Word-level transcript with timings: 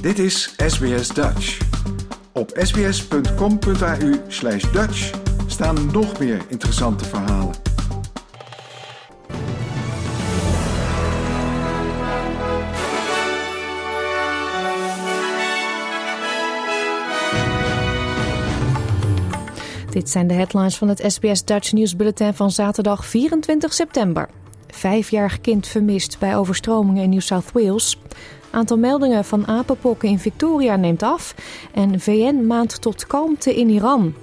Dit 0.00 0.18
is 0.18 0.54
SBS 0.56 1.08
Dutch. 1.08 1.58
Op 2.32 2.50
sbs.com.au 2.54 4.14
slash 4.28 4.72
Dutch 4.72 5.10
staan 5.46 5.90
nog 5.92 6.18
meer 6.18 6.44
interessante 6.48 7.04
verhalen. 7.04 7.54
Dit 19.90 20.10
zijn 20.10 20.26
de 20.26 20.34
headlines 20.34 20.76
van 20.76 20.88
het 20.88 21.02
SBS 21.06 21.44
Dutch 21.44 21.72
News 21.72 21.96
Bulletin 21.96 22.34
van 22.34 22.50
zaterdag 22.50 23.06
24 23.06 23.72
september. 23.72 24.28
Vijfjarig 24.70 25.40
kind 25.40 25.66
vermist 25.66 26.18
bij 26.18 26.36
overstromingen 26.36 27.02
in 27.02 27.10
New 27.10 27.20
South 27.20 27.52
Wales. 27.52 27.98
Aantal 28.50 28.78
meldingen 28.78 29.24
van 29.24 29.46
apenpokken 29.46 30.08
in 30.08 30.18
Victoria 30.18 30.76
neemt 30.76 31.02
af. 31.02 31.34
En 31.72 32.00
VN 32.00 32.46
maand 32.46 32.80
tot 32.80 33.06
kalmte 33.06 33.56
in 33.56 33.68
Iran. 33.68 34.14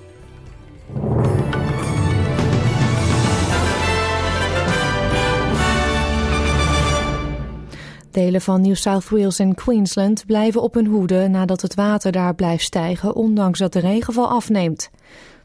Delen 8.16 8.42
van 8.42 8.62
New 8.62 8.76
South 8.76 9.10
Wales 9.10 9.40
en 9.40 9.56
Queensland 9.56 10.26
blijven 10.26 10.62
op 10.62 10.74
hun 10.74 10.86
hoede 10.86 11.28
nadat 11.28 11.62
het 11.62 11.76
water 11.76 12.12
daar 12.12 12.36
blijft 12.36 12.64
stijgen, 12.64 13.16
ondanks 13.16 13.60
dat 13.60 13.74
de 13.74 13.80
regenval 13.80 14.28
afneemt. 14.28 14.90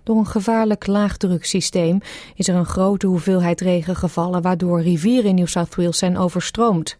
Door 0.02 0.16
een 0.16 0.26
gevaarlijk 0.26 0.86
laagdruksysteem 0.86 2.00
is 2.34 2.48
er 2.48 2.54
een 2.54 2.64
grote 2.64 3.06
hoeveelheid 3.06 3.60
regen 3.60 3.96
gevallen, 3.96 4.42
waardoor 4.42 4.82
rivieren 4.82 5.28
in 5.28 5.34
New 5.34 5.46
South 5.46 5.74
Wales 5.74 5.98
zijn 5.98 6.18
overstroomd. 6.18 6.98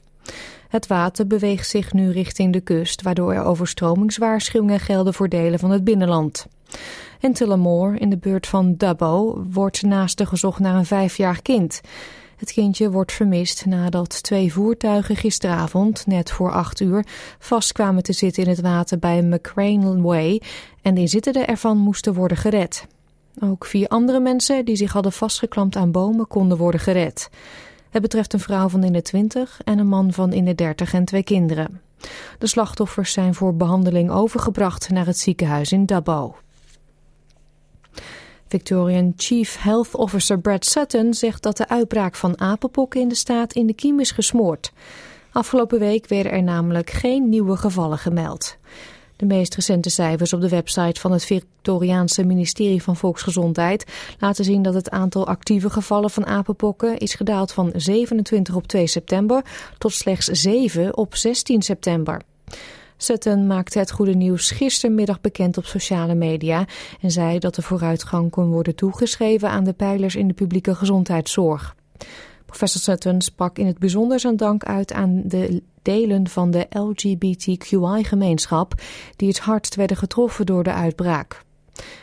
Het 0.68 0.86
water 0.86 1.26
beweegt 1.26 1.68
zich 1.68 1.92
nu 1.92 2.10
richting 2.10 2.52
de 2.52 2.60
kust, 2.60 3.02
waardoor 3.02 3.32
er 3.32 3.44
overstromingswaarschuwingen 3.44 4.80
gelden 4.80 5.14
voor 5.14 5.28
delen 5.28 5.58
van 5.58 5.70
het 5.70 5.84
binnenland. 5.84 6.46
In 7.20 7.32
Tullamore, 7.32 7.98
in 7.98 8.10
de 8.10 8.18
buurt 8.18 8.46
van 8.46 8.74
Dubbo, 8.76 9.44
wordt 9.50 9.82
naast 9.82 10.22
gezocht 10.26 10.58
naar 10.58 10.74
een 10.74 10.86
vijfjarig 10.86 11.42
kind. 11.42 11.80
Het 12.36 12.52
kindje 12.52 12.90
wordt 12.90 13.12
vermist 13.12 13.66
nadat 13.66 14.22
twee 14.22 14.52
voertuigen 14.52 15.16
gisteravond, 15.16 16.06
net 16.06 16.30
voor 16.30 16.52
acht 16.52 16.80
uur, 16.80 17.04
vast 17.38 17.72
kwamen 17.72 18.02
te 18.02 18.12
zitten 18.12 18.42
in 18.42 18.48
het 18.48 18.60
water 18.60 18.98
bij 18.98 19.22
McCrane 19.22 20.02
Way 20.02 20.42
en 20.82 20.94
de 20.94 21.00
inzittenden 21.00 21.46
ervan 21.46 21.78
moesten 21.78 22.14
worden 22.14 22.36
gered. 22.36 22.86
Ook 23.38 23.66
vier 23.66 23.88
andere 23.88 24.20
mensen 24.20 24.64
die 24.64 24.76
zich 24.76 24.92
hadden 24.92 25.12
vastgeklampt 25.12 25.76
aan 25.76 25.90
bomen 25.90 26.26
konden 26.26 26.58
worden 26.58 26.80
gered. 26.80 27.30
Het 27.90 28.02
betreft 28.02 28.32
een 28.32 28.40
vrouw 28.40 28.68
van 28.68 28.84
in 28.84 28.92
de 28.92 29.02
20 29.02 29.60
en 29.64 29.78
een 29.78 29.88
man 29.88 30.12
van 30.12 30.32
in 30.32 30.44
de 30.44 30.54
30 30.54 30.92
en 30.92 31.04
twee 31.04 31.22
kinderen. 31.22 31.80
De 32.38 32.46
slachtoffers 32.46 33.12
zijn 33.12 33.34
voor 33.34 33.56
behandeling 33.56 34.10
overgebracht 34.10 34.90
naar 34.90 35.06
het 35.06 35.18
ziekenhuis 35.18 35.72
in 35.72 35.84
Dubbo. 35.84 36.36
Victorian 38.48 39.12
Chief 39.16 39.56
Health 39.62 39.94
Officer 39.94 40.40
Brad 40.40 40.64
Sutton 40.64 41.14
zegt 41.14 41.42
dat 41.42 41.56
de 41.56 41.68
uitbraak 41.68 42.14
van 42.14 42.40
apenpokken 42.40 43.00
in 43.00 43.08
de 43.08 43.14
staat 43.14 43.52
in 43.52 43.66
de 43.66 43.74
kiem 43.74 44.00
is 44.00 44.10
gesmoord. 44.10 44.72
Afgelopen 45.32 45.78
week 45.78 46.08
werden 46.08 46.32
er 46.32 46.42
namelijk 46.42 46.90
geen 46.90 47.28
nieuwe 47.28 47.56
gevallen 47.56 47.98
gemeld. 47.98 48.56
De 49.20 49.26
meest 49.26 49.54
recente 49.54 49.90
cijfers 49.90 50.32
op 50.32 50.40
de 50.40 50.48
website 50.48 51.00
van 51.00 51.12
het 51.12 51.24
Victoriaanse 51.24 52.24
ministerie 52.24 52.82
van 52.82 52.96
Volksgezondheid 52.96 53.84
laten 54.18 54.44
zien 54.44 54.62
dat 54.62 54.74
het 54.74 54.90
aantal 54.90 55.26
actieve 55.26 55.70
gevallen 55.70 56.10
van 56.10 56.26
apenpokken 56.26 56.98
is 56.98 57.14
gedaald 57.14 57.52
van 57.52 57.72
27 57.74 58.54
op 58.54 58.66
2 58.66 58.86
september 58.86 59.44
tot 59.78 59.92
slechts 59.92 60.26
7 60.26 60.96
op 60.96 61.16
16 61.16 61.62
september. 61.62 62.20
Sutton 62.96 63.46
maakte 63.46 63.78
het 63.78 63.90
goede 63.90 64.14
nieuws 64.14 64.50
gistermiddag 64.50 65.20
bekend 65.20 65.56
op 65.58 65.64
sociale 65.64 66.14
media 66.14 66.64
en 67.00 67.10
zei 67.10 67.38
dat 67.38 67.54
de 67.54 67.62
vooruitgang 67.62 68.30
kon 68.30 68.48
worden 68.48 68.74
toegeschreven 68.74 69.48
aan 69.50 69.64
de 69.64 69.72
pijlers 69.72 70.16
in 70.16 70.28
de 70.28 70.34
publieke 70.34 70.74
gezondheidszorg. 70.74 71.74
Professor 72.50 72.80
Sutton 72.80 73.20
sprak 73.20 73.58
in 73.58 73.66
het 73.66 73.78
bijzonder 73.78 74.20
zijn 74.20 74.36
dank 74.36 74.64
uit 74.64 74.92
aan 74.92 75.22
de 75.24 75.62
delen 75.82 76.28
van 76.28 76.50
de 76.50 76.66
LGBTQI-gemeenschap 76.70 78.74
die 79.16 79.28
het 79.28 79.38
hardst 79.38 79.74
werden 79.74 79.96
getroffen 79.96 80.46
door 80.46 80.62
de 80.62 80.72
uitbraak. 80.72 81.42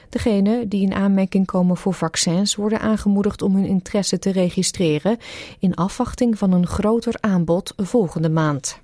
Degenen 0.09 0.69
die 0.69 0.81
in 0.81 0.94
aanmerking 0.94 1.46
komen 1.46 1.78
voor 1.78 1.94
vaccins 1.94 2.56
worden 2.56 2.80
aangemoedigd 2.80 3.41
om 3.41 3.56
hun 3.56 3.66
interesse 3.66 4.19
te 4.19 4.31
registreren 4.31 5.18
in 5.59 5.75
afwachting 5.75 6.38
van 6.38 6.52
een 6.52 6.68
groter 6.68 7.16
aanbod 7.19 7.74
volgende 7.78 8.30
maand. 8.30 8.80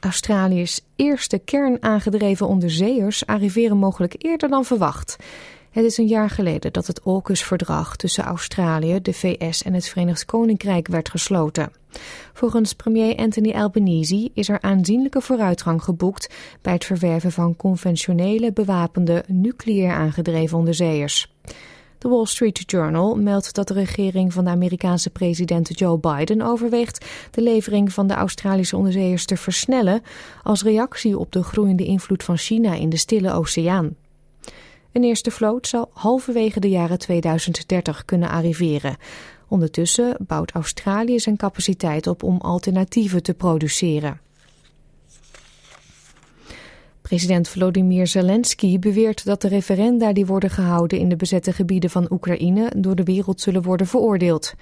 Australië's 0.00 0.80
eerste 0.96 1.38
kernaangedreven 1.38 2.48
onderzeeërs 2.48 3.26
arriveren 3.26 3.76
mogelijk 3.76 4.14
eerder 4.18 4.48
dan 4.48 4.64
verwacht. 4.64 5.16
Het 5.76 5.84
is 5.84 5.98
een 5.98 6.06
jaar 6.06 6.30
geleden 6.30 6.72
dat 6.72 6.86
het 6.86 7.00
AUKUS-verdrag 7.00 7.96
tussen 7.96 8.24
Australië, 8.24 9.02
de 9.02 9.12
VS 9.12 9.62
en 9.62 9.74
het 9.74 9.88
Verenigd 9.88 10.24
Koninkrijk 10.24 10.88
werd 10.88 11.08
gesloten. 11.08 11.72
Volgens 12.32 12.72
premier 12.72 13.16
Anthony 13.16 13.52
Albanese 13.52 14.30
is 14.34 14.48
er 14.48 14.60
aanzienlijke 14.60 15.20
vooruitgang 15.20 15.82
geboekt 15.82 16.34
bij 16.62 16.72
het 16.72 16.84
verwerven 16.84 17.32
van 17.32 17.56
conventionele 17.56 18.52
bewapende 18.52 19.24
nucleair 19.26 19.92
aangedreven 19.92 20.58
onderzeeërs. 20.58 21.32
De 21.98 22.08
Wall 22.08 22.26
Street 22.26 22.62
Journal 22.66 23.16
meldt 23.16 23.54
dat 23.54 23.68
de 23.68 23.74
regering 23.74 24.32
van 24.32 24.44
de 24.44 24.50
Amerikaanse 24.50 25.10
president 25.10 25.78
Joe 25.78 25.98
Biden 25.98 26.42
overweegt 26.42 27.06
de 27.30 27.42
levering 27.42 27.92
van 27.92 28.06
de 28.06 28.14
Australische 28.14 28.76
onderzeeërs 28.76 29.24
te 29.24 29.36
versnellen 29.36 30.02
als 30.42 30.62
reactie 30.62 31.18
op 31.18 31.32
de 31.32 31.42
groeiende 31.42 31.84
invloed 31.84 32.22
van 32.22 32.36
China 32.36 32.74
in 32.74 32.88
de 32.88 32.96
Stille 32.96 33.32
Oceaan. 33.32 33.96
Een 34.96 35.04
eerste 35.04 35.30
vloot 35.30 35.66
zal 35.66 35.90
halverwege 35.92 36.60
de 36.60 36.68
jaren 36.68 36.98
2030 36.98 38.04
kunnen 38.04 38.28
arriveren. 38.28 38.96
Ondertussen 39.48 40.16
bouwt 40.20 40.50
Australië 40.50 41.18
zijn 41.20 41.36
capaciteit 41.36 42.06
op 42.06 42.22
om 42.22 42.40
alternatieven 42.40 43.22
te 43.22 43.34
produceren. 43.34 44.20
President 47.02 47.48
Volodymyr 47.48 48.06
Zelensky 48.06 48.78
beweert 48.78 49.24
dat 49.24 49.40
de 49.40 49.48
referenda 49.48 50.12
die 50.12 50.26
worden 50.26 50.50
gehouden 50.50 50.98
in 50.98 51.08
de 51.08 51.16
bezette 51.16 51.52
gebieden 51.52 51.90
van 51.90 52.06
Oekraïne 52.10 52.72
door 52.76 52.96
de 52.96 53.04
wereld 53.04 53.40
zullen 53.40 53.62
worden 53.62 53.86
veroordeeld. 53.86 54.54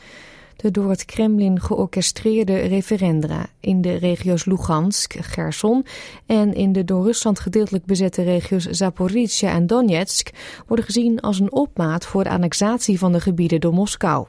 De 0.56 0.70
door 0.70 0.90
het 0.90 1.04
Kremlin 1.04 1.60
georchestreerde 1.60 2.56
referenda 2.56 3.46
in 3.60 3.80
de 3.80 3.96
regio's 3.96 4.44
Lugansk, 4.44 5.14
Gerson 5.20 5.84
en 6.26 6.54
in 6.54 6.72
de 6.72 6.84
door 6.84 7.04
Rusland 7.04 7.38
gedeeltelijk 7.38 7.84
bezette 7.84 8.22
regio's 8.22 8.64
Zaporizhia 8.64 9.50
en 9.50 9.66
Donetsk 9.66 10.30
worden 10.66 10.84
gezien 10.84 11.20
als 11.20 11.40
een 11.40 11.52
opmaat 11.52 12.06
voor 12.06 12.24
de 12.24 12.30
annexatie 12.30 12.98
van 12.98 13.12
de 13.12 13.20
gebieden 13.20 13.60
door 13.60 13.72
Moskou. 13.72 14.26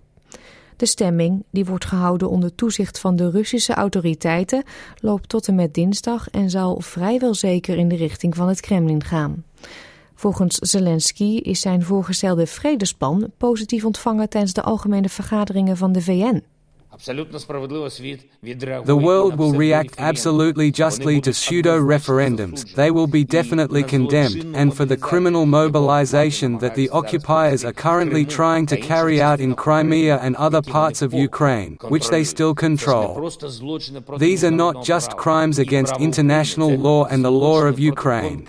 De 0.78 0.86
stemming, 0.86 1.44
die 1.52 1.66
wordt 1.66 1.86
gehouden 1.86 2.30
onder 2.30 2.56
toezicht 2.56 3.00
van 3.00 3.16
de 3.16 3.30
Russische 3.30 3.74
autoriteiten, 3.74 4.63
loopt 5.00 5.30
tot 5.30 5.47
en 5.47 5.56
met 5.56 5.74
dinsdag 5.74 6.30
en 6.30 6.50
zal 6.50 6.81
vrijwel 6.81 7.34
zeker 7.34 7.78
in 7.78 7.88
de 7.88 7.96
richting 7.96 8.36
van 8.36 8.47
het 8.47 8.59
Kremlin 8.59 9.03
gaan. 9.03 9.44
Volgens 10.15 10.55
Zelensky 10.55 11.39
is 11.41 11.61
zijn 11.61 11.83
voorgestelde 11.83 12.47
vredesplan 12.47 13.31
positief 13.37 13.85
ontvangen 13.85 14.29
tijdens 14.29 14.53
de 14.53 14.61
algemene 14.61 15.09
vergaderingen 15.09 15.77
van 15.77 15.91
de 15.91 16.01
VN. 16.01 16.43
The 16.97 19.00
world 19.01 19.38
will 19.38 19.53
react 19.53 19.95
absolutely 19.97 20.72
justly 20.72 21.22
to 21.22 21.33
pseudo 21.33 21.79
referendums, 21.79 22.73
they 22.75 22.91
will 22.91 23.07
be 23.07 23.23
definitely 23.23 23.83
condemned, 23.83 24.56
and 24.56 24.75
for 24.75 24.85
the 24.85 24.97
criminal 24.97 25.45
mobilization 25.45 26.57
that 26.59 26.75
the 26.75 26.89
occupiers 26.89 27.66
are 27.66 27.73
currently 27.73 28.25
trying 28.25 28.66
to 28.67 28.78
carry 28.78 29.22
out 29.22 29.39
in 29.39 29.56
Crimea 29.56 30.19
and 30.19 30.35
other 30.35 30.61
parts 30.61 31.01
of 31.01 31.13
Ukraine, 31.13 31.78
which 31.89 32.09
they 32.09 32.24
still 32.24 32.56
control. 32.56 33.30
These 34.18 34.44
are 34.44 34.51
not 34.51 34.83
just 34.83 35.18
crimes 35.18 35.59
against 35.59 35.97
international 35.97 36.75
law 36.75 37.06
and 37.06 37.25
the 37.25 37.31
law 37.31 37.62
of 37.62 37.80
Ukraine. 37.80 38.47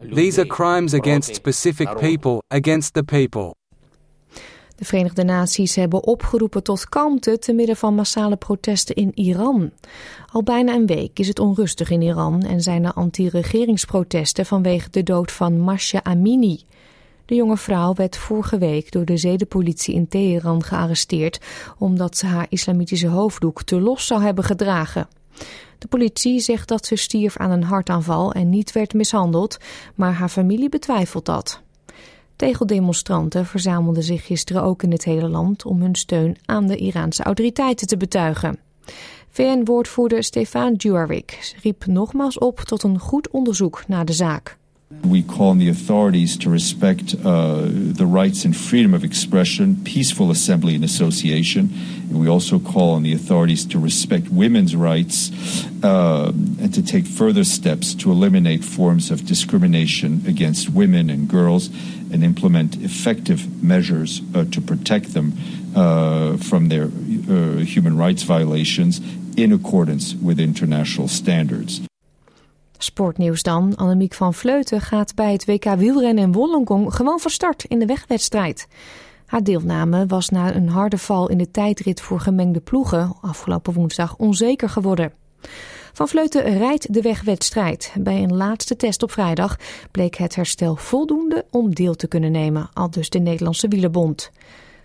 These 0.00 0.38
are 0.38 0.44
crimes 0.44 0.92
against 0.92 1.34
specific 1.34 1.88
people, 1.98 2.42
against 2.50 2.94
the 2.94 3.04
people. 3.04 3.56
De 4.76 4.84
Verenigde 4.84 5.24
Naties 5.24 5.74
hebben 5.74 6.04
opgeroepen 6.04 6.62
tot 6.62 6.88
kalmte 6.88 7.38
te 7.38 7.52
midden 7.52 7.76
van 7.76 7.94
massale 7.94 8.36
protesten 8.36 8.94
in 8.94 9.10
Iran. 9.14 9.70
Al 10.32 10.42
bijna 10.42 10.74
een 10.74 10.86
week 10.86 11.18
is 11.18 11.28
het 11.28 11.38
onrustig 11.38 11.90
in 11.90 12.02
Iran 12.02 12.42
en 12.42 12.60
zijn 12.60 12.84
er 12.84 12.92
anti-regeringsprotesten 12.92 14.46
vanwege 14.46 14.90
de 14.90 15.02
dood 15.02 15.32
van 15.32 15.60
Masha 15.60 16.02
Amini. 16.02 16.60
De 17.26 17.34
jonge 17.34 17.56
vrouw 17.56 17.94
werd 17.94 18.16
vorige 18.16 18.58
week 18.58 18.92
door 18.92 19.04
de 19.04 19.16
zedenpolitie 19.16 19.94
in 19.94 20.08
Teheran 20.08 20.62
gearresteerd 20.62 21.40
omdat 21.78 22.16
ze 22.16 22.26
haar 22.26 22.46
islamitische 22.48 23.08
hoofddoek 23.08 23.62
te 23.62 23.80
los 23.80 24.06
zou 24.06 24.22
hebben 24.22 24.44
gedragen. 24.44 25.08
De 25.78 25.88
politie 25.88 26.40
zegt 26.40 26.68
dat 26.68 26.86
ze 26.86 26.96
stierf 26.96 27.36
aan 27.36 27.50
een 27.50 27.62
hartaanval 27.62 28.32
en 28.32 28.48
niet 28.48 28.72
werd 28.72 28.94
mishandeld, 28.94 29.56
maar 29.94 30.12
haar 30.12 30.28
familie 30.28 30.68
betwijfelt 30.68 31.26
dat. 31.26 31.63
Tegeldemonstranten 32.36 33.46
verzamelden 33.46 34.02
zich 34.02 34.26
gisteren 34.26 34.62
ook 34.62 34.82
in 34.82 34.90
het 34.90 35.04
hele 35.04 35.28
land 35.28 35.64
om 35.64 35.80
hun 35.80 35.94
steun 35.94 36.36
aan 36.44 36.66
de 36.66 36.76
Iraanse 36.76 37.22
autoriteiten 37.22 37.86
te 37.86 37.96
betuigen. 37.96 38.58
VN-woordvoerder 39.28 40.22
Stefan 40.22 40.74
Dujarric 40.74 41.54
riep 41.62 41.86
nogmaals 41.86 42.38
op 42.38 42.60
tot 42.60 42.82
een 42.82 42.98
goed 42.98 43.30
onderzoek 43.30 43.84
naar 43.86 44.04
de 44.04 44.12
zaak. 44.12 44.58
We 45.02 45.22
call 45.22 45.50
on 45.50 45.58
the 45.58 45.68
authorities 45.68 46.36
to 46.36 46.50
respect 46.50 47.14
uh, 47.14 47.62
the 47.96 48.06
rights 48.06 48.44
and 48.44 48.56
freedom 48.56 48.94
of 48.94 49.02
expression, 49.02 49.76
peaceful 49.82 50.30
assembly 50.30 50.74
and 50.74 50.84
association. 50.84 51.72
And 52.10 52.20
we 52.20 52.28
also 52.28 52.58
call 52.58 52.94
on 52.94 53.02
the 53.02 53.14
authorities 53.14 53.66
to 53.66 53.78
respect 53.78 54.28
women's 54.30 54.74
rights 54.74 55.30
uh, 55.82 56.32
and 56.60 56.72
to 56.74 56.82
take 56.82 57.06
further 57.06 57.44
steps 57.44 57.94
to 57.94 58.10
eliminate 58.10 58.64
forms 58.64 59.10
of 59.10 59.26
discrimination 59.26 60.22
against 60.26 60.68
women 60.68 61.10
and 61.10 61.28
girls 61.28 61.70
and 62.14 62.22
implement 62.22 62.76
effective 62.82 63.46
measures 63.60 64.22
uh, 64.34 64.40
to 64.50 64.60
protect 64.60 65.12
them 65.12 65.32
uh, 65.76 66.36
from 66.38 66.68
their 66.68 66.84
uh, 66.84 67.64
human 67.64 67.96
rights 67.96 68.22
violations 68.24 69.00
in 69.34 69.52
accordance 69.52 70.16
with 70.22 70.38
international 70.38 71.08
standards. 71.08 71.80
Sportnieuws 72.78 73.42
dan. 73.42 73.76
Annemiek 73.76 74.14
van 74.14 74.34
Vleuten 74.34 74.80
gaat 74.80 75.14
bij 75.14 75.32
het 75.32 75.44
WK 75.44 75.64
wielrennen 75.64 76.24
in 76.24 76.32
Wollongong 76.32 76.94
gewoon 76.94 77.20
van 77.20 77.30
start 77.30 77.64
in 77.64 77.78
de 77.78 77.86
wegwedstrijd. 77.86 78.68
Haar 79.26 79.42
deelname 79.42 80.06
was 80.06 80.28
na 80.28 80.54
een 80.54 80.68
harde 80.68 80.98
val 80.98 81.28
in 81.28 81.38
de 81.38 81.50
tijdrit 81.50 82.00
voor 82.00 82.20
gemengde 82.20 82.60
ploegen 82.60 83.16
afgelopen 83.20 83.72
woensdag 83.72 84.16
onzeker 84.16 84.68
geworden. 84.68 85.12
Van 85.94 86.08
Vleuten 86.08 86.58
rijdt 86.58 86.94
de 86.94 87.02
wegwedstrijd. 87.02 87.92
Bij 87.98 88.22
een 88.22 88.36
laatste 88.36 88.76
test 88.76 89.02
op 89.02 89.10
vrijdag 89.10 89.56
bleek 89.90 90.14
het 90.14 90.34
herstel 90.34 90.76
voldoende 90.76 91.44
om 91.50 91.74
deel 91.74 91.94
te 91.94 92.06
kunnen 92.06 92.32
nemen, 92.32 92.68
al 92.72 92.90
dus 92.90 93.10
de 93.10 93.18
Nederlandse 93.18 93.68
wielerbond. 93.68 94.30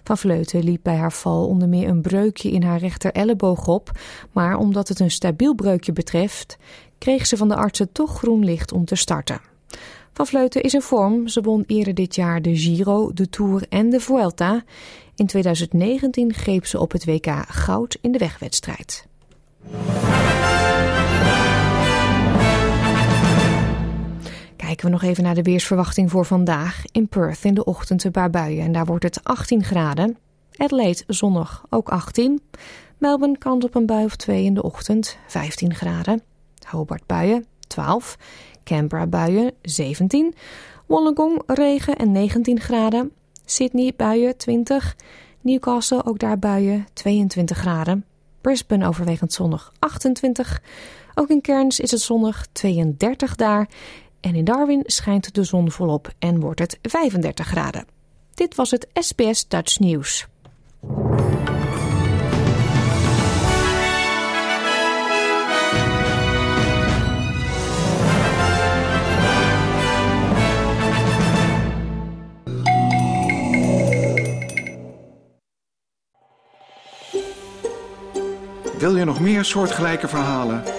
Van 0.03 0.17
Vleuten 0.17 0.63
liep 0.63 0.79
bij 0.83 0.95
haar 0.95 1.11
val 1.11 1.47
onder 1.47 1.69
meer 1.69 1.87
een 1.87 2.01
breukje 2.01 2.51
in 2.51 2.63
haar 2.63 2.79
rechter 2.79 3.11
elleboog 3.11 3.67
op, 3.67 3.91
maar 4.31 4.57
omdat 4.57 4.87
het 4.87 4.99
een 4.99 5.11
stabiel 5.11 5.55
breukje 5.55 5.93
betreft, 5.93 6.57
kreeg 6.97 7.25
ze 7.25 7.37
van 7.37 7.47
de 7.47 7.55
artsen 7.55 7.91
toch 7.91 8.17
groen 8.17 8.43
licht 8.43 8.71
om 8.71 8.85
te 8.85 8.95
starten. 8.95 9.41
Van 10.13 10.27
Vleuten 10.27 10.61
is 10.61 10.73
in 10.73 10.81
vorm. 10.81 11.27
Ze 11.27 11.41
won 11.41 11.63
eerder 11.67 11.93
dit 11.93 12.15
jaar 12.15 12.41
de 12.41 12.57
Giro, 12.57 13.13
de 13.13 13.29
Tour 13.29 13.65
en 13.69 13.89
de 13.89 13.99
Vuelta. 13.99 14.63
In 15.15 15.25
2019 15.25 16.33
greep 16.33 16.65
ze 16.65 16.79
op 16.79 16.91
het 16.91 17.05
WK 17.05 17.27
goud 17.47 17.97
in 18.01 18.11
de 18.11 18.17
wegwedstrijd. 18.17 19.07
Kijken 24.69 24.87
we 24.87 24.93
nog 24.93 25.03
even 25.03 25.23
naar 25.23 25.35
de 25.35 25.41
weersverwachting 25.41 26.11
voor 26.11 26.25
vandaag. 26.25 26.83
In 26.91 27.07
Perth 27.07 27.43
in 27.43 27.53
de 27.53 27.63
ochtend 27.63 28.03
een 28.03 28.11
paar 28.11 28.29
buien 28.29 28.65
en 28.65 28.71
daar 28.71 28.85
wordt 28.85 29.03
het 29.03 29.23
18 29.23 29.63
graden. 29.63 30.17
Adelaide 30.55 31.03
zonnig 31.07 31.63
ook 31.69 31.89
18. 31.89 32.41
Melbourne 32.97 33.37
kans 33.37 33.65
op 33.65 33.75
een 33.75 33.85
bui 33.85 34.05
of 34.05 34.15
twee 34.15 34.43
in 34.43 34.53
de 34.53 34.63
ochtend 34.63 35.17
15 35.27 35.75
graden. 35.75 36.21
Hobart 36.67 37.05
buien 37.05 37.45
12. 37.67 38.17
Canberra 38.63 39.07
buien 39.07 39.51
17. 39.61 40.35
Wollongong 40.85 41.41
regen 41.45 41.95
en 41.95 42.11
19 42.11 42.59
graden. 42.59 43.11
Sydney 43.45 43.93
buien 43.97 44.37
20. 44.37 44.95
Newcastle 45.41 46.05
ook 46.05 46.19
daar 46.19 46.39
buien 46.39 46.87
22 46.93 47.57
graden. 47.57 48.05
Brisbane 48.41 48.87
overwegend 48.87 49.33
zonnig 49.33 49.73
28. 49.79 50.61
Ook 51.15 51.29
in 51.29 51.41
Cairns 51.41 51.79
is 51.79 51.91
het 51.91 52.01
zonnig 52.01 52.47
32 52.51 53.35
daar. 53.35 53.69
En 54.21 54.35
in 54.35 54.43
Darwin 54.43 54.83
schijnt 54.85 55.33
de 55.33 55.43
zon 55.43 55.71
volop 55.71 56.13
en 56.19 56.39
wordt 56.39 56.59
het 56.59 56.79
35 56.81 57.47
graden. 57.47 57.85
Dit 58.33 58.55
was 58.55 58.71
het 58.71 58.87
SBS 58.93 59.47
Dutch 59.47 59.79
News. 59.79 60.27
Wil 78.77 78.95
je 78.95 79.05
nog 79.05 79.19
meer 79.19 79.45
soortgelijke 79.45 80.07
verhalen? 80.07 80.78